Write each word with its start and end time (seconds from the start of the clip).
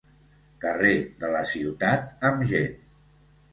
Carrer 0.63 0.93
de 1.25 1.29
la 1.37 1.43
ciutat 1.53 2.27
amb 2.33 2.49
gent. 2.55 2.77